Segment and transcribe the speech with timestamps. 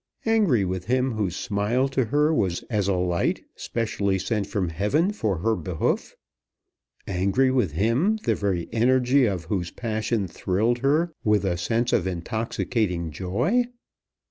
[0.25, 5.13] Angry with him, whose smile to her was as a light specially sent from heaven
[5.13, 6.15] for her behoof!
[7.05, 12.07] Angry with him, the very energy of whose passion thrilled her with a sense of
[12.07, 13.65] intoxicating joy!